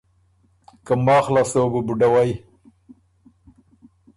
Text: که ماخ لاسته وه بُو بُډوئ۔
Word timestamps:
که 0.85 0.93
ماخ 1.05 1.25
لاسته 1.33 1.59
وه 1.61 1.69
بُو 1.73 1.79
بُډوئ۔ 1.87 2.31